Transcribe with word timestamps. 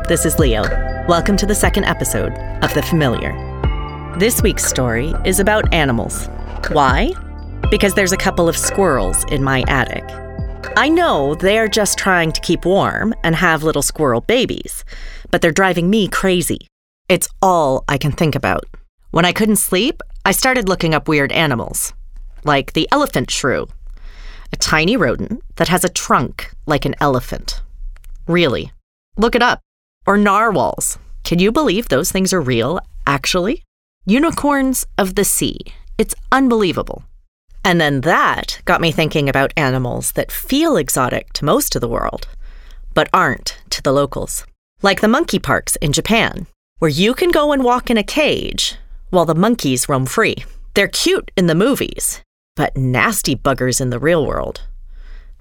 This 0.00 0.24
is 0.24 0.38
Leo. 0.38 0.62
Welcome 1.06 1.36
to 1.36 1.44
the 1.44 1.54
second 1.54 1.84
episode 1.84 2.32
of 2.62 2.72
The 2.72 2.82
Familiar. 2.82 3.32
This 4.18 4.42
week's 4.42 4.64
story 4.64 5.12
is 5.26 5.38
about 5.38 5.72
animals. 5.74 6.28
Why? 6.70 7.12
Because 7.70 7.92
there's 7.92 8.12
a 8.12 8.16
couple 8.16 8.48
of 8.48 8.56
squirrels 8.56 9.24
in 9.24 9.44
my 9.44 9.64
attic. 9.68 10.04
I 10.78 10.88
know 10.88 11.34
they're 11.34 11.68
just 11.68 11.98
trying 11.98 12.32
to 12.32 12.40
keep 12.40 12.64
warm 12.64 13.14
and 13.22 13.36
have 13.36 13.62
little 13.62 13.82
squirrel 13.82 14.22
babies, 14.22 14.82
but 15.30 15.42
they're 15.42 15.52
driving 15.52 15.90
me 15.90 16.08
crazy. 16.08 16.66
It's 17.10 17.28
all 17.42 17.84
I 17.86 17.98
can 17.98 18.12
think 18.12 18.34
about. 18.34 18.64
When 19.10 19.26
I 19.26 19.32
couldn't 19.32 19.56
sleep, 19.56 20.00
I 20.24 20.32
started 20.32 20.68
looking 20.68 20.94
up 20.94 21.06
weird 21.06 21.32
animals, 21.32 21.92
like 22.44 22.72
the 22.72 22.88
elephant 22.90 23.30
shrew, 23.30 23.68
a 24.52 24.56
tiny 24.56 24.96
rodent 24.96 25.42
that 25.56 25.68
has 25.68 25.84
a 25.84 25.90
trunk 25.90 26.50
like 26.66 26.86
an 26.86 26.94
elephant. 26.98 27.60
Really. 28.26 28.72
Look 29.18 29.34
it 29.34 29.42
up. 29.42 29.60
Or 30.06 30.18
narwhals. 30.18 30.98
Can 31.22 31.38
you 31.38 31.52
believe 31.52 31.88
those 31.88 32.10
things 32.10 32.32
are 32.32 32.40
real, 32.40 32.80
actually? 33.06 33.62
Unicorns 34.04 34.84
of 34.98 35.14
the 35.14 35.24
sea. 35.24 35.58
It's 35.96 36.14
unbelievable. 36.32 37.04
And 37.64 37.80
then 37.80 38.00
that 38.00 38.60
got 38.64 38.80
me 38.80 38.90
thinking 38.90 39.28
about 39.28 39.52
animals 39.56 40.12
that 40.12 40.32
feel 40.32 40.76
exotic 40.76 41.32
to 41.34 41.44
most 41.44 41.76
of 41.76 41.80
the 41.80 41.88
world, 41.88 42.26
but 42.94 43.08
aren't 43.12 43.58
to 43.70 43.80
the 43.80 43.92
locals. 43.92 44.44
Like 44.82 45.00
the 45.00 45.08
monkey 45.08 45.38
parks 45.38 45.76
in 45.76 45.92
Japan, 45.92 46.48
where 46.80 46.90
you 46.90 47.14
can 47.14 47.30
go 47.30 47.52
and 47.52 47.62
walk 47.62 47.88
in 47.88 47.96
a 47.96 48.02
cage 48.02 48.74
while 49.10 49.24
the 49.24 49.36
monkeys 49.36 49.88
roam 49.88 50.06
free. 50.06 50.44
They're 50.74 50.88
cute 50.88 51.30
in 51.36 51.46
the 51.46 51.54
movies, 51.54 52.22
but 52.56 52.76
nasty 52.76 53.36
buggers 53.36 53.80
in 53.80 53.90
the 53.90 54.00
real 54.00 54.26
world. 54.26 54.62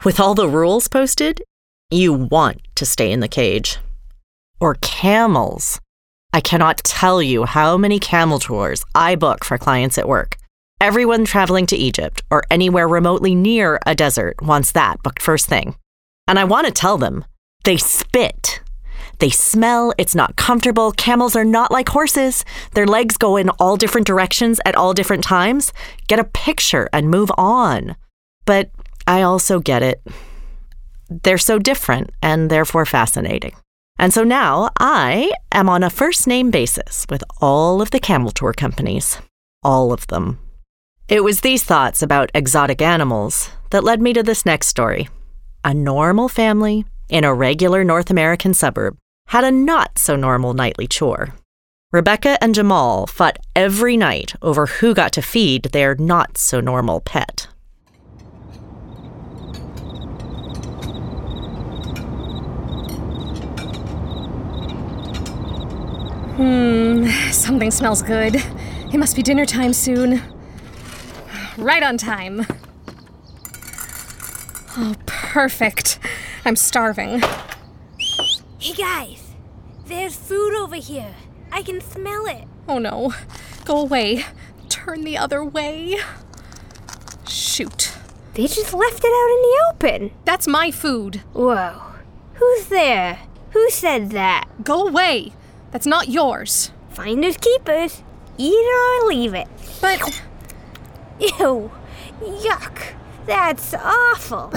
With 0.03 0.19
all 0.19 0.35
the 0.35 0.47
rules 0.47 0.87
posted, 0.87 1.41
you 1.89 2.13
want 2.13 2.61
to 2.75 2.85
stay 2.85 3.11
in 3.11 3.21
the 3.21 3.27
cage. 3.27 3.79
Or 4.61 4.75
camels. 4.75 5.81
I 6.31 6.39
cannot 6.39 6.77
tell 6.85 7.21
you 7.21 7.43
how 7.43 7.75
many 7.75 7.99
camel 7.99 8.39
tours 8.39 8.85
I 8.95 9.15
book 9.15 9.43
for 9.43 9.57
clients 9.57 9.97
at 9.97 10.07
work. 10.07 10.37
Everyone 10.79 11.25
traveling 11.25 11.65
to 11.67 11.75
Egypt 11.75 12.23
or 12.31 12.43
anywhere 12.49 12.87
remotely 12.87 13.35
near 13.35 13.79
a 13.85 13.93
desert 13.93 14.41
wants 14.41 14.71
that 14.71 15.03
booked 15.03 15.21
first 15.21 15.47
thing. 15.47 15.75
And 16.27 16.39
I 16.39 16.43
want 16.45 16.67
to 16.67 16.73
tell 16.73 16.97
them 16.97 17.25
they 17.65 17.77
spit. 17.77 18.61
They 19.19 19.29
smell, 19.29 19.93
it's 19.97 20.15
not 20.15 20.35
comfortable. 20.37 20.91
Camels 20.93 21.35
are 21.35 21.45
not 21.45 21.71
like 21.71 21.89
horses. 21.89 22.43
Their 22.73 22.87
legs 22.87 23.17
go 23.17 23.37
in 23.37 23.49
all 23.59 23.77
different 23.77 24.07
directions 24.07 24.59
at 24.65 24.75
all 24.75 24.93
different 24.93 25.23
times. 25.23 25.73
Get 26.07 26.19
a 26.19 26.23
picture 26.23 26.89
and 26.93 27.09
move 27.11 27.31
on. 27.37 27.95
But 28.45 28.71
I 29.05 29.21
also 29.21 29.59
get 29.59 29.83
it. 29.83 30.01
They're 31.09 31.37
so 31.37 31.59
different 31.59 32.11
and 32.23 32.49
therefore 32.49 32.85
fascinating. 32.85 33.53
And 34.01 34.11
so 34.11 34.23
now 34.23 34.71
I 34.79 35.31
am 35.51 35.69
on 35.69 35.83
a 35.83 35.89
first 35.91 36.25
name 36.25 36.49
basis 36.49 37.05
with 37.07 37.23
all 37.39 37.83
of 37.83 37.91
the 37.91 37.99
camel 37.99 38.31
tour 38.31 38.51
companies. 38.51 39.19
All 39.61 39.93
of 39.93 40.07
them. 40.07 40.39
It 41.07 41.23
was 41.23 41.41
these 41.41 41.63
thoughts 41.63 42.01
about 42.01 42.31
exotic 42.33 42.81
animals 42.81 43.51
that 43.69 43.83
led 43.83 44.01
me 44.01 44.11
to 44.13 44.23
this 44.23 44.43
next 44.43 44.69
story. 44.69 45.07
A 45.63 45.75
normal 45.75 46.29
family 46.29 46.83
in 47.09 47.23
a 47.23 47.33
regular 47.33 47.83
North 47.83 48.09
American 48.09 48.55
suburb 48.55 48.97
had 49.27 49.43
a 49.43 49.51
not 49.51 49.99
so 49.99 50.15
normal 50.15 50.55
nightly 50.55 50.87
chore. 50.87 51.35
Rebecca 51.91 52.39
and 52.41 52.55
Jamal 52.55 53.05
fought 53.05 53.37
every 53.55 53.97
night 53.97 54.33
over 54.41 54.65
who 54.65 54.95
got 54.95 55.11
to 55.11 55.21
feed 55.21 55.65
their 55.73 55.93
not 55.93 56.39
so 56.39 56.59
normal 56.59 57.01
pet. 57.01 57.49
Hmm, 66.41 67.05
something 67.29 67.69
smells 67.69 68.01
good. 68.01 68.35
It 68.91 68.97
must 68.97 69.15
be 69.15 69.21
dinner 69.21 69.45
time 69.45 69.73
soon. 69.73 70.23
Right 71.55 71.83
on 71.83 71.97
time. 71.97 72.47
Oh, 74.75 74.95
perfect. 75.05 75.99
I'm 76.43 76.55
starving. 76.55 77.21
Hey 78.57 78.73
guys, 78.73 79.35
there's 79.85 80.15
food 80.15 80.55
over 80.55 80.77
here. 80.77 81.13
I 81.51 81.61
can 81.61 81.79
smell 81.79 82.25
it. 82.25 82.47
Oh 82.67 82.79
no. 82.79 83.13
Go 83.63 83.77
away. 83.77 84.25
Turn 84.67 85.03
the 85.03 85.19
other 85.19 85.45
way. 85.45 85.97
Shoot. 87.27 87.93
They 88.33 88.47
just 88.47 88.73
left 88.73 89.03
it 89.03 89.13
out 89.13 89.29
in 89.29 89.41
the 89.43 89.65
open. 89.69 90.11
That's 90.25 90.47
my 90.47 90.71
food. 90.71 91.17
Whoa. 91.33 91.83
Who's 92.33 92.65
there? 92.65 93.19
Who 93.51 93.69
said 93.69 94.09
that? 94.09 94.47
Go 94.63 94.87
away. 94.87 95.33
That's 95.71 95.85
not 95.85 96.09
yours. 96.09 96.71
Finders 96.89 97.37
keepers. 97.37 98.03
Eat 98.37 98.53
it 98.53 99.03
or 99.03 99.07
leave 99.07 99.33
it. 99.33 99.47
But 99.79 100.21
Ew. 101.19 101.71
Yuck. 102.21 102.93
That's 103.25 103.73
awful. 103.75 104.51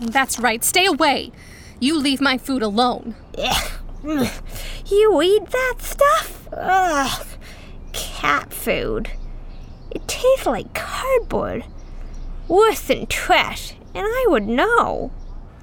that's 0.00 0.38
right. 0.38 0.64
Stay 0.64 0.86
away. 0.86 1.32
You 1.80 1.98
leave 1.98 2.20
my 2.20 2.38
food 2.38 2.62
alone. 2.62 3.14
you 4.04 5.22
eat 5.22 5.46
that 5.50 5.74
stuff? 5.78 6.48
Ugh. 6.52 7.26
Cat 7.92 8.52
food. 8.52 9.10
It 9.90 10.06
tastes 10.08 10.46
like 10.46 10.74
cardboard. 10.74 11.64
Worse 12.48 12.82
than 12.82 13.06
trash, 13.06 13.74
and 13.94 14.04
I 14.04 14.26
would 14.28 14.46
know. 14.46 15.12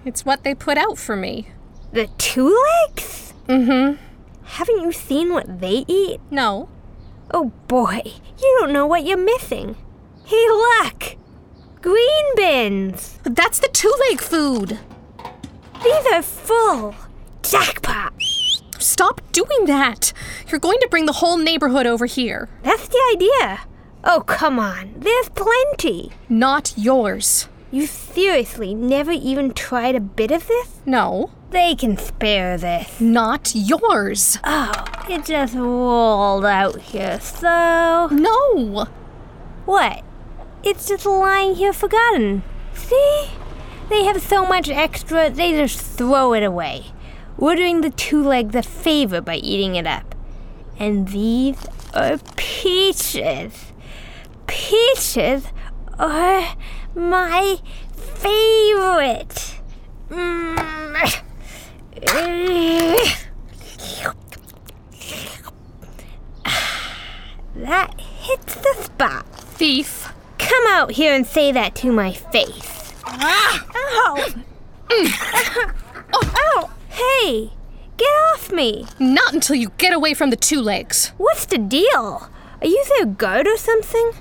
It's 0.06 0.26
what 0.26 0.44
they 0.44 0.56
put 0.56 0.78
out 0.78 0.98
for 0.98 1.16
me. 1.16 1.50
The 1.92 2.08
two 2.18 2.56
legs? 2.88 3.34
Mm 3.48 3.66
hmm. 3.66 4.04
Haven't 4.44 4.82
you 4.82 4.92
seen 4.92 5.34
what 5.34 5.60
they 5.60 5.86
eat? 5.88 6.20
No. 6.30 6.70
Oh 7.32 7.52
boy, 7.68 8.02
you 8.06 8.58
don't 8.60 8.74
know 8.74 8.86
what 8.86 9.06
you're 9.06 9.18
missing. 9.18 9.76
Hey, 10.26 10.48
look! 10.50 11.16
Green 11.82 12.36
bins! 12.36 13.18
That's 13.24 13.60
the 13.60 13.70
two 13.70 13.94
leg 14.10 14.22
food. 14.22 14.80
These 15.84 16.06
are 16.12 16.22
full. 16.22 16.96
Jackpot! 17.42 18.14
Stop 18.78 19.22
doing 19.32 19.66
that. 19.66 20.14
You're 20.48 20.60
going 20.60 20.80
to 20.82 20.88
bring 20.90 21.06
the 21.06 21.14
whole 21.14 21.38
neighborhood 21.38 21.88
over 21.88 22.06
here. 22.06 22.50
That's 22.64 22.88
the 22.88 23.02
idea. 23.14 23.62
Oh, 24.04 24.22
come 24.22 24.60
on. 24.60 24.94
There's 24.98 25.30
plenty. 25.30 26.12
Not 26.28 26.74
yours. 26.78 27.48
You 27.72 27.86
seriously 27.86 28.74
never 28.74 29.12
even 29.12 29.54
tried 29.54 29.96
a 29.96 30.00
bit 30.00 30.32
of 30.32 30.48
this? 30.48 30.80
No. 30.88 31.30
They 31.52 31.76
can 31.76 31.98
spare 31.98 32.58
this. 32.58 33.00
Not 33.00 33.52
yours. 33.54 34.40
Oh, 34.44 34.72
it 35.08 35.26
just 35.26 35.54
rolled 35.54 36.46
out 36.46 36.82
here, 36.82 37.20
so. 37.20 38.08
No. 38.12 38.88
What? 39.66 40.04
It's 40.64 40.88
just 40.88 41.06
lying 41.06 41.56
here 41.56 41.74
forgotten. 41.74 42.42
See? 42.74 43.30
They 43.90 44.04
have 44.04 44.22
so 44.22 44.46
much 44.46 44.70
extra, 44.70 45.30
they 45.30 45.52
just 45.52 45.80
throw 45.80 46.34
it 46.34 46.44
away, 46.44 46.86
ordering 47.38 47.82
the 47.82 47.90
two 47.90 48.24
legs 48.24 48.56
a 48.56 48.64
favor 48.64 49.22
by 49.22 49.36
eating 49.36 49.76
it 49.76 49.86
up. 49.86 50.16
And 50.80 51.10
these 51.10 51.66
are 51.94 52.18
peaches. 52.36 53.74
Peaches 54.48 55.48
are 56.00 56.56
my 56.96 57.58
favorite. 57.96 59.60
Mm. 60.10 60.70
That 67.56 68.00
hits 68.00 68.56
the 68.56 68.74
spot. 68.84 69.28
Thief. 69.36 70.14
Come 70.38 70.64
out 70.68 70.92
here 70.92 71.14
and 71.14 71.28
say 71.28 71.52
that 71.52 71.76
to 71.76 71.92
my 71.92 72.14
face. 72.14 72.94
Ah! 73.06 73.66
Ow! 73.76 74.28
oh, 76.14 76.34
ow! 76.36 76.70
Hey, 76.88 77.52
get 77.98 78.06
off 78.34 78.52
me! 78.52 78.86
Not 78.98 79.34
until 79.34 79.58
you 79.58 79.72
get 79.78 79.94
away 79.94 80.14
from 80.14 80.30
the 80.30 80.38
two 80.38 80.62
legs. 80.62 81.12
What's 81.18 81.46
the 81.46 81.58
deal? 81.58 82.30
Are 82.62 82.68
you 82.68 82.84
their 82.98 83.06
guard 83.06 83.48
or 83.48 83.58
something? 83.58 84.14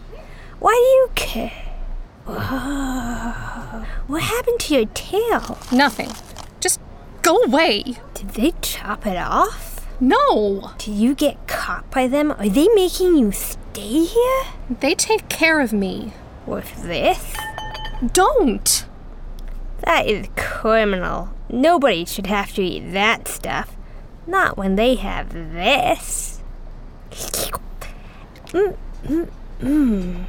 Why 0.58 0.72
do 0.72 0.78
you 0.78 1.10
care? 1.14 1.67
Whoa. 2.28 3.84
What 4.06 4.22
happened 4.22 4.60
to 4.60 4.74
your 4.74 4.86
tail? 4.86 5.58
Nothing. 5.72 6.10
Just 6.60 6.80
go 7.22 7.42
away. 7.42 7.82
Did 8.14 8.30
they 8.30 8.52
chop 8.62 9.06
it 9.06 9.16
off? 9.16 9.86
No. 10.00 10.72
Did 10.78 10.94
you 10.94 11.14
get 11.14 11.46
caught 11.46 11.90
by 11.90 12.06
them? 12.06 12.32
Are 12.32 12.48
they 12.48 12.68
making 12.74 13.16
you 13.16 13.32
stay 13.32 14.04
here? 14.04 14.44
They 14.70 14.94
take 14.94 15.28
care 15.28 15.60
of 15.60 15.72
me. 15.72 16.12
With 16.46 16.82
this? 16.82 17.34
Don't. 18.12 18.86
That 19.80 20.06
is 20.06 20.28
criminal. 20.36 21.30
Nobody 21.50 22.04
should 22.04 22.26
have 22.26 22.54
to 22.54 22.62
eat 22.62 22.92
that 22.92 23.28
stuff. 23.28 23.76
Not 24.26 24.56
when 24.56 24.76
they 24.76 24.94
have 24.96 25.32
this. 25.32 26.40
Mm, 28.52 28.76
mm, 29.04 29.30
mm. 29.60 30.24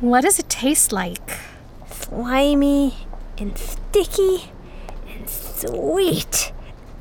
What 0.00 0.22
does 0.22 0.38
it 0.38 0.48
taste 0.48 0.92
like? 0.92 1.38
Slimy 1.90 2.94
and 3.36 3.56
sticky 3.58 4.50
and 5.06 5.28
sweet. 5.28 6.52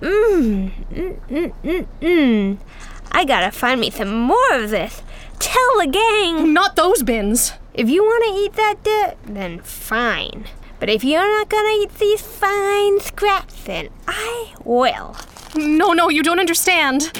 Mmm, 0.01 0.71
mmm, 0.91 1.19
mmm, 1.29 1.53
mmm, 1.63 1.87
mmm. 2.01 2.57
I 3.11 3.23
gotta 3.23 3.51
find 3.51 3.79
me 3.79 3.89
some 3.89 4.13
more 4.13 4.53
of 4.53 4.69
this. 4.69 5.01
Tell 5.39 5.79
the 5.79 5.87
gang. 5.87 6.53
Not 6.53 6.75
those 6.75 7.01
bins. 7.03 7.53
If 7.73 7.89
you 7.89 8.03
want 8.03 8.25
to 8.25 8.31
eat 8.41 8.53
that 8.53 8.83
dirt, 8.83 9.15
then 9.25 9.59
fine. 9.59 10.45
But 10.81 10.89
if 10.89 11.01
you're 11.03 11.21
not 11.21 11.47
gonna 11.47 11.69
eat 11.81 11.95
these 11.99 12.21
fine 12.21 12.99
scraps, 12.99 13.63
then 13.63 13.89
I 14.09 14.53
will. 14.65 15.15
No, 15.55 15.93
no, 15.93 16.09
you 16.09 16.21
don't 16.21 16.39
understand. 16.39 17.13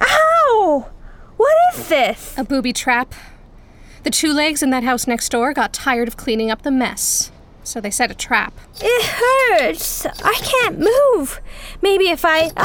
Ow! 0.00 0.90
What 1.36 1.56
is 1.74 1.88
this? 1.88 2.34
A 2.38 2.44
booby 2.44 2.72
trap. 2.72 3.12
The 4.06 4.12
two 4.12 4.32
legs 4.32 4.62
in 4.62 4.70
that 4.70 4.84
house 4.84 5.08
next 5.08 5.30
door 5.30 5.52
got 5.52 5.72
tired 5.72 6.06
of 6.06 6.16
cleaning 6.16 6.48
up 6.48 6.62
the 6.62 6.70
mess, 6.70 7.32
so 7.64 7.80
they 7.80 7.90
set 7.90 8.08
a 8.08 8.14
trap. 8.14 8.54
It 8.80 9.04
hurts. 9.04 10.06
I 10.06 10.34
can't 10.34 10.78
move. 10.78 11.40
Maybe 11.82 12.10
if 12.10 12.24
I. 12.24 12.52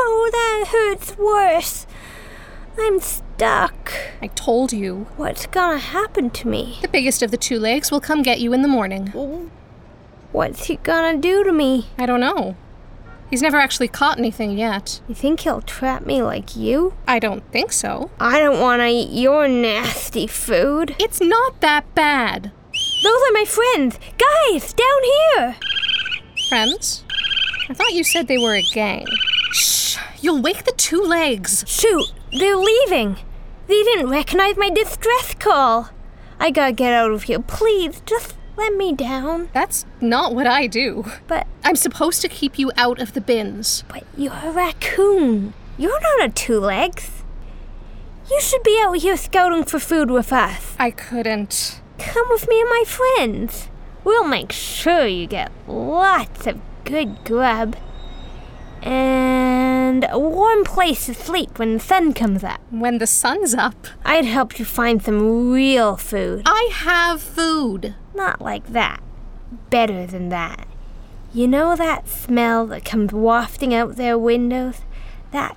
Oh, 0.00 0.30
that 0.32 0.66
hurts 0.72 1.16
worse. 1.16 1.86
I'm 2.76 2.98
stuck. 2.98 3.92
I 4.20 4.26
told 4.26 4.72
you. 4.72 5.06
What's 5.16 5.46
gonna 5.46 5.78
happen 5.78 6.28
to 6.30 6.48
me? 6.48 6.80
The 6.82 6.88
biggest 6.88 7.22
of 7.22 7.30
the 7.30 7.36
two 7.36 7.60
legs 7.60 7.92
will 7.92 8.00
come 8.00 8.24
get 8.24 8.40
you 8.40 8.52
in 8.52 8.62
the 8.62 8.68
morning. 8.68 9.06
What's 10.32 10.64
he 10.64 10.74
gonna 10.78 11.18
do 11.18 11.44
to 11.44 11.52
me? 11.52 11.86
I 11.96 12.04
don't 12.04 12.18
know. 12.18 12.56
He's 13.30 13.42
never 13.42 13.58
actually 13.58 13.88
caught 13.88 14.18
anything 14.18 14.56
yet. 14.56 15.00
You 15.06 15.14
think 15.14 15.40
he'll 15.40 15.60
trap 15.60 16.06
me 16.06 16.22
like 16.22 16.56
you? 16.56 16.94
I 17.06 17.18
don't 17.18 17.44
think 17.52 17.72
so. 17.72 18.10
I 18.18 18.38
don't 18.38 18.60
wanna 18.60 18.88
eat 18.88 19.10
your 19.10 19.46
nasty 19.48 20.26
food. 20.26 20.96
It's 20.98 21.20
not 21.20 21.60
that 21.60 21.94
bad. 21.94 22.52
Those 23.02 23.22
are 23.28 23.32
my 23.32 23.44
friends. 23.44 23.98
Guys, 24.16 24.72
down 24.72 25.02
here. 25.04 25.56
Friends? 26.48 27.04
I 27.68 27.74
thought 27.74 27.92
you 27.92 28.02
said 28.02 28.28
they 28.28 28.38
were 28.38 28.54
a 28.54 28.62
gang. 28.72 29.06
Shh! 29.52 29.98
You'll 30.22 30.40
wake 30.40 30.64
the 30.64 30.72
two 30.72 31.02
legs. 31.02 31.64
Shoot, 31.66 32.12
they're 32.32 32.56
leaving. 32.56 33.18
They 33.66 33.82
didn't 33.82 34.08
recognize 34.08 34.56
my 34.56 34.70
distress 34.70 35.34
call. 35.34 35.90
I 36.40 36.50
gotta 36.50 36.72
get 36.72 36.94
out 36.94 37.10
of 37.10 37.24
here. 37.24 37.40
Please, 37.40 38.00
just 38.06 38.34
let 38.58 38.74
me 38.74 38.92
down. 38.92 39.48
That's 39.54 39.86
not 40.00 40.34
what 40.34 40.46
I 40.46 40.66
do. 40.66 41.04
But, 41.28 41.46
I'm 41.64 41.76
supposed 41.76 42.20
to 42.22 42.28
keep 42.28 42.58
you 42.58 42.72
out 42.76 43.00
of 43.00 43.12
the 43.14 43.20
bins. 43.20 43.84
but 43.88 44.04
you're 44.16 44.32
a 44.32 44.50
raccoon. 44.50 45.54
You're 45.78 46.00
not 46.00 46.28
a 46.28 46.32
two 46.32 46.58
legs. 46.58 47.22
You 48.28 48.40
should 48.40 48.62
be 48.62 48.78
out 48.82 48.98
here 48.98 49.16
scouting 49.16 49.64
for 49.64 49.78
food 49.78 50.10
with 50.10 50.32
us. 50.32 50.74
I 50.78 50.90
couldn't. 50.90 51.80
Come 51.98 52.26
with 52.30 52.48
me 52.48 52.60
and 52.60 52.68
my 52.68 52.84
friends. 52.86 53.68
We'll 54.04 54.26
make 54.26 54.52
sure 54.52 55.06
you 55.06 55.26
get 55.26 55.52
lots 55.66 56.46
of 56.46 56.60
good 56.84 57.24
grub. 57.24 57.76
And 58.82 60.06
a 60.10 60.18
warm 60.18 60.64
place 60.64 61.06
to 61.06 61.14
sleep 61.14 61.58
when 61.58 61.74
the 61.74 61.80
sun 61.80 62.12
comes 62.12 62.44
up. 62.44 62.60
When 62.70 62.98
the 62.98 63.06
sun's 63.06 63.54
up, 63.54 63.86
I'd 64.04 64.24
help 64.24 64.58
you 64.58 64.64
find 64.64 65.02
some 65.02 65.50
real 65.50 65.96
food. 65.96 66.42
I 66.46 66.70
have 66.72 67.20
food. 67.22 67.94
Not 68.18 68.40
like 68.40 68.66
that. 68.72 69.00
Better 69.70 70.04
than 70.04 70.28
that. 70.30 70.66
You 71.32 71.46
know 71.46 71.76
that 71.76 72.08
smell 72.08 72.66
that 72.66 72.84
comes 72.84 73.12
wafting 73.12 73.72
out 73.72 73.94
their 73.94 74.18
windows? 74.18 74.80
That 75.30 75.56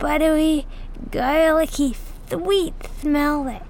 buttery, 0.00 0.66
garlicky, 1.10 1.94
sweet 2.30 2.72
smell 2.98 3.44
that 3.44 3.66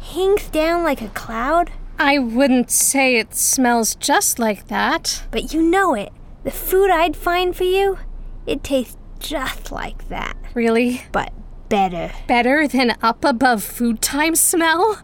hangs 0.00 0.48
down 0.50 0.84
like 0.84 1.02
a 1.02 1.08
cloud? 1.08 1.72
I 1.98 2.20
wouldn't 2.20 2.70
say 2.70 3.16
it 3.16 3.34
smells 3.34 3.96
just 3.96 4.38
like 4.38 4.68
that. 4.68 5.24
But 5.32 5.52
you 5.52 5.60
know 5.60 5.94
it. 5.94 6.12
The 6.44 6.52
food 6.52 6.90
I'd 6.90 7.16
find 7.16 7.56
for 7.56 7.64
you, 7.64 7.98
it 8.46 8.62
tastes 8.62 8.96
just 9.18 9.72
like 9.72 10.08
that. 10.10 10.36
Really? 10.54 11.02
But 11.10 11.32
better. 11.68 12.12
Better 12.28 12.68
than 12.68 12.96
up 13.02 13.24
above 13.24 13.64
food 13.64 14.00
time 14.00 14.36
smell? 14.36 15.02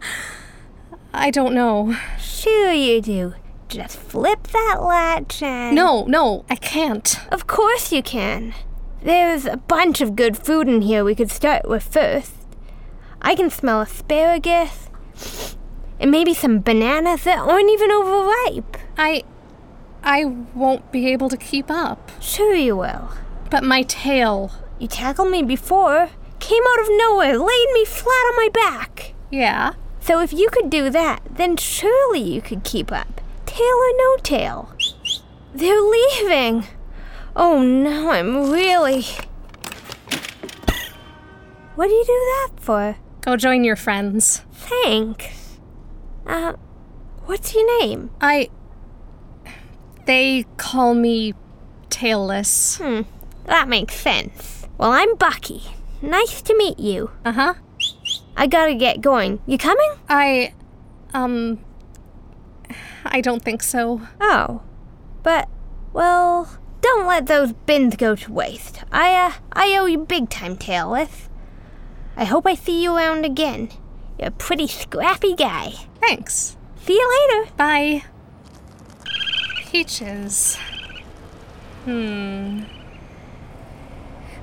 I 1.13 1.31
don't 1.31 1.53
know. 1.53 1.97
Sure 2.47 2.71
you 2.71 3.01
do. 3.01 3.33
Just 3.67 3.97
flip 3.97 4.47
that 4.47 4.77
latch 4.81 5.43
and. 5.43 5.75
No, 5.75 6.05
no, 6.05 6.45
I 6.49 6.55
can't. 6.55 7.19
Of 7.29 7.45
course 7.45 7.91
you 7.91 8.01
can. 8.01 8.53
There's 9.01 9.45
a 9.45 9.57
bunch 9.57 9.99
of 9.99 10.15
good 10.15 10.37
food 10.37 10.69
in 10.69 10.81
here 10.81 11.03
we 11.03 11.13
could 11.13 11.29
start 11.29 11.67
with 11.67 11.83
first. 11.83 12.31
I 13.21 13.35
can 13.35 13.49
smell 13.49 13.81
asparagus, 13.81 14.87
and 15.99 16.09
maybe 16.09 16.33
some 16.33 16.61
bananas 16.61 17.25
that 17.25 17.39
aren't 17.39 17.69
even 17.69 17.91
overripe. 17.91 18.77
I. 18.97 19.23
I 20.01 20.23
won't 20.55 20.89
be 20.93 21.11
able 21.11 21.27
to 21.27 21.37
keep 21.37 21.69
up. 21.69 22.11
Sure 22.21 22.55
you 22.55 22.77
will. 22.77 23.09
But 23.51 23.65
my 23.65 23.81
tail. 23.81 24.51
You 24.79 24.87
tackled 24.87 25.31
me 25.31 25.43
before, 25.43 26.09
came 26.39 26.63
out 26.71 26.79
of 26.79 26.87
nowhere, 26.91 27.37
laid 27.37 27.67
me 27.73 27.83
flat 27.83 28.13
on 28.13 28.35
my 28.37 28.49
back. 28.53 29.13
Yeah. 29.29 29.73
So 30.07 30.21
if 30.21 30.31
you 30.31 30.47
could 30.49 30.69
do 30.69 30.89
that, 30.89 31.21
then 31.29 31.57
surely 31.57 32.21
you 32.21 32.41
could 32.41 32.63
keep 32.63 32.93
up. 32.93 33.19
Tail 33.45 33.65
or 33.65 33.91
no 33.97 34.15
tail. 34.23 34.73
They're 35.53 35.81
leaving. 35.81 36.65
Oh 37.35 37.61
no, 37.61 38.11
I'm 38.11 38.49
really. 38.49 39.03
What 41.75 41.87
do 41.87 41.93
you 41.93 42.05
do 42.05 42.13
that 42.13 42.51
for? 42.61 42.95
Go 43.19 43.35
join 43.35 43.65
your 43.65 43.75
friends. 43.75 44.43
Thanks. 44.53 45.59
Uh, 46.25 46.53
what's 47.25 47.53
your 47.53 47.79
name? 47.81 48.09
I. 48.21 48.49
They 50.05 50.45
call 50.55 50.93
me 50.93 51.33
tailless. 51.89 52.77
Hmm, 52.77 53.01
that 53.45 53.67
makes 53.67 53.95
sense. 53.95 54.69
Well, 54.77 54.93
I'm 54.93 55.17
Bucky. 55.17 55.63
Nice 56.01 56.41
to 56.43 56.55
meet 56.55 56.79
you. 56.79 57.11
Uh 57.25 57.33
huh. 57.33 57.53
I 58.37 58.47
gotta 58.47 58.75
get 58.75 59.01
going. 59.01 59.41
You 59.45 59.57
coming? 59.57 59.91
I. 60.07 60.53
Um. 61.13 61.59
I 63.03 63.19
don't 63.19 63.43
think 63.43 63.63
so. 63.63 64.01
Oh. 64.21 64.61
But, 65.23 65.49
well, 65.91 66.57
don't 66.81 67.07
let 67.07 67.27
those 67.27 67.51
bins 67.51 67.95
go 67.95 68.15
to 68.15 68.31
waste. 68.31 68.83
I, 68.91 69.13
uh, 69.13 69.33
I 69.51 69.75
owe 69.77 69.85
you 69.85 69.97
big 69.97 70.29
time, 70.29 70.55
Tailless. 70.55 71.27
I 72.15 72.25
hope 72.25 72.45
I 72.45 72.55
see 72.55 72.81
you 72.81 72.95
around 72.95 73.25
again. 73.25 73.69
You're 74.19 74.29
a 74.29 74.31
pretty 74.31 74.67
scrappy 74.67 75.35
guy. 75.35 75.73
Thanks. 75.99 76.57
See 76.81 76.93
you 76.93 77.27
later. 77.29 77.51
Bye. 77.57 78.03
Peaches. 79.65 80.57
Hmm. 81.85 82.63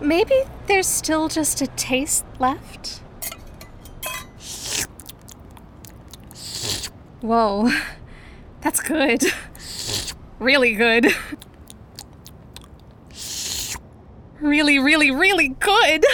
Maybe 0.01 0.43
there's 0.67 0.87
still 0.87 1.29
just 1.29 1.63
a 1.63 1.67
taste 1.69 2.25
left? 2.39 3.01
Whoa. 7.25 7.71
That's 8.61 8.81
good. 8.81 9.25
Really 10.39 10.75
good. 10.75 11.07
Really, 14.43 14.79
really, 14.79 15.11
really 15.11 15.49
good. 15.49 16.05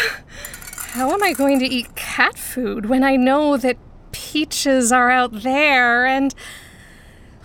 How 0.93 1.11
am 1.11 1.21
I 1.25 1.33
going 1.33 1.59
to 1.59 1.67
eat 1.67 1.97
cat 1.97 2.38
food 2.38 2.87
when 2.87 3.02
I 3.02 3.17
know 3.17 3.57
that 3.57 3.76
peaches 4.12 4.93
are 4.93 5.11
out 5.11 5.43
there 5.43 6.07
and. 6.07 6.33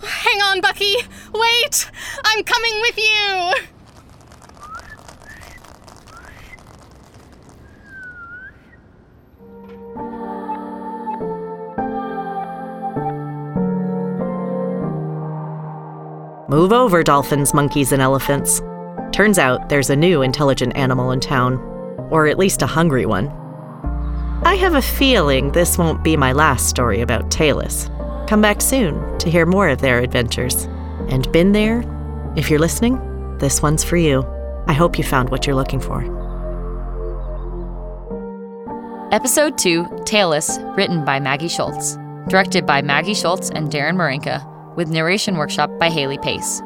Hang 0.00 0.42
on, 0.42 0.60
Bucky! 0.60 0.94
Wait! 1.34 1.90
I'm 2.24 2.44
coming 2.44 2.80
with 2.82 2.98
you! 2.98 3.75
Move 16.56 16.72
over, 16.72 17.02
dolphins, 17.02 17.52
monkeys, 17.52 17.92
and 17.92 18.00
elephants. 18.00 18.62
Turns 19.12 19.38
out 19.38 19.68
there's 19.68 19.90
a 19.90 19.94
new 19.94 20.22
intelligent 20.22 20.74
animal 20.74 21.10
in 21.10 21.20
town, 21.20 21.58
or 22.10 22.28
at 22.28 22.38
least 22.38 22.62
a 22.62 22.66
hungry 22.66 23.04
one. 23.04 23.28
I 24.42 24.54
have 24.54 24.74
a 24.74 24.80
feeling 24.80 25.52
this 25.52 25.76
won't 25.76 26.02
be 26.02 26.16
my 26.16 26.32
last 26.32 26.70
story 26.70 27.02
about 27.02 27.28
Tailless. 27.28 27.90
Come 28.26 28.40
back 28.40 28.62
soon 28.62 29.18
to 29.18 29.30
hear 29.30 29.44
more 29.44 29.68
of 29.68 29.82
their 29.82 29.98
adventures. 29.98 30.64
And 31.10 31.30
been 31.30 31.52
there? 31.52 31.84
If 32.36 32.48
you're 32.48 32.58
listening, 32.58 33.36
this 33.36 33.60
one's 33.60 33.84
for 33.84 33.98
you. 33.98 34.24
I 34.66 34.72
hope 34.72 34.96
you 34.96 35.04
found 35.04 35.28
what 35.28 35.46
you're 35.46 35.54
looking 35.54 35.78
for. 35.78 36.00
Episode 39.12 39.58
2 39.58 39.84
Tailless, 40.06 40.56
written 40.74 41.04
by 41.04 41.20
Maggie 41.20 41.48
Sulc. 41.48 42.30
Directed 42.30 42.64
by 42.64 42.80
Maggie 42.80 43.12
Sulc 43.12 43.50
and 43.54 43.70
Darren 43.70 43.96
Maranca, 43.96 44.55
with 44.76 44.88
narration 44.88 45.36
workshop 45.36 45.70
by 45.78 45.90
Hayley 45.90 46.18
Pace. 46.18 46.62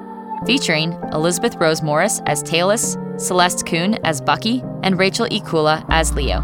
Featuring 0.47 0.93
Elizabeth 1.12 1.57
Rose 1.57 1.81
Morriss 1.81 2.21
as 2.26 2.43
Tailless, 2.43 2.97
Celeste 3.21 3.67
Koon 3.67 3.95
as 4.05 4.21
Bucky, 4.21 4.62
and 4.83 4.99
Raechel 4.99 5.29
E. 5.31 5.40
Kula 5.40 5.85
as 5.90 6.14
Leo. 6.14 6.40